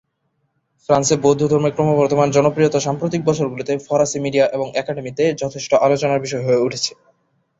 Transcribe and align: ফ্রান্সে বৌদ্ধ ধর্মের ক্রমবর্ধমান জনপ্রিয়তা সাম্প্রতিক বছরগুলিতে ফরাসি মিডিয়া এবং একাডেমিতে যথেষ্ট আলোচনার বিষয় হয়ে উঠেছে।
ফ্রান্সে 0.89 1.15
বৌদ্ধ 1.23 1.41
ধর্মের 1.51 1.75
ক্রমবর্ধমান 1.75 2.29
জনপ্রিয়তা 2.31 2.79
সাম্প্রতিক 2.81 3.21
বছরগুলিতে 3.25 3.73
ফরাসি 3.85 4.17
মিডিয়া 4.25 4.45
এবং 4.55 4.67
একাডেমিতে 4.75 5.23
যথেষ্ট 5.41 5.71
আলোচনার 5.85 6.23
বিষয় 6.25 6.43
হয়ে 6.45 6.63
উঠেছে। 6.65 6.91